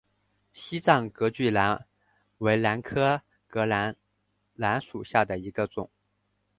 [0.51, 1.85] 西藏隔距兰
[2.39, 3.71] 为兰科隔距
[4.55, 5.91] 兰属下的一个种。